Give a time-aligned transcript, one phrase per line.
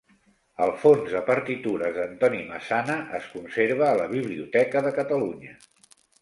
[0.63, 5.55] El fons de partitures d'Antoni Massana es conserva a la Biblioteca de Catalunya.